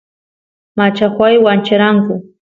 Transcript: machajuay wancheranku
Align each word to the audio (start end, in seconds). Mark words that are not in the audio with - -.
machajuay 0.77 1.35
wancheranku 1.45 2.13